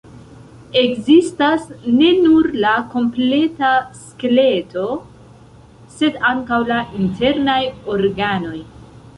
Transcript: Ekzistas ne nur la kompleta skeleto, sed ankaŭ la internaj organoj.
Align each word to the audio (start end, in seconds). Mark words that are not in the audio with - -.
Ekzistas 0.83 1.67
ne 1.97 2.07
nur 2.21 2.49
la 2.63 2.71
kompleta 2.95 3.69
skeleto, 3.99 4.87
sed 5.99 6.19
ankaŭ 6.33 6.63
la 6.73 6.83
internaj 7.05 7.63
organoj. 7.99 8.57